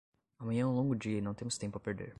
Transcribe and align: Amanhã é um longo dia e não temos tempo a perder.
Amanhã 0.39 0.63
é 0.63 0.65
um 0.65 0.73
longo 0.73 0.95
dia 0.95 1.19
e 1.19 1.21
não 1.21 1.35
temos 1.35 1.59
tempo 1.59 1.77
a 1.77 1.79
perder. 1.79 2.09